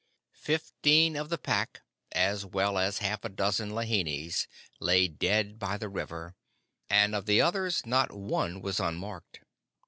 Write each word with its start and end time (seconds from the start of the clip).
Fifteen 0.39 1.15
of 1.15 1.29
the 1.29 1.37
Pack, 1.37 1.83
as 2.11 2.43
well 2.43 2.79
as 2.79 2.97
half 3.05 3.23
a 3.23 3.29
dozen 3.29 3.69
lahinis, 3.69 4.47
lay 4.79 5.07
dead 5.07 5.59
by 5.59 5.77
the 5.77 5.89
river, 5.89 6.35
and 6.89 7.13
of 7.13 7.27
the 7.27 7.39
others 7.39 7.85
not 7.85 8.11
one 8.11 8.61
was 8.63 8.79
unmarked. 8.79 9.41